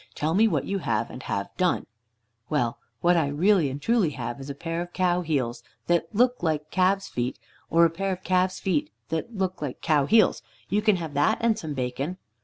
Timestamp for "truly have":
3.79-4.39